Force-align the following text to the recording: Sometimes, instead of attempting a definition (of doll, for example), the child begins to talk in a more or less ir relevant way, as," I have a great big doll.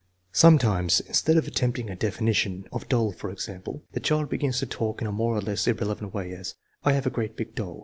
Sometimes, 0.33 0.99
instead 1.01 1.37
of 1.37 1.47
attempting 1.47 1.87
a 1.91 1.95
definition 1.95 2.65
(of 2.73 2.89
doll, 2.89 3.11
for 3.11 3.29
example), 3.29 3.83
the 3.91 3.99
child 3.99 4.31
begins 4.31 4.57
to 4.57 4.65
talk 4.65 4.99
in 4.99 5.05
a 5.05 5.11
more 5.11 5.35
or 5.35 5.41
less 5.41 5.67
ir 5.67 5.75
relevant 5.75 6.11
way, 6.11 6.31
as," 6.31 6.55
I 6.83 6.93
have 6.93 7.05
a 7.05 7.11
great 7.11 7.37
big 7.37 7.53
doll. 7.53 7.79